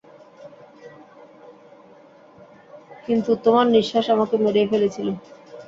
কিন্তু 3.05 3.31
তোমার 3.43 3.65
নিঃশ্বাস 3.67 4.05
আমাকে 4.15 4.35
মেরেই 4.43 4.69
ফেলেছিল। 4.71 5.07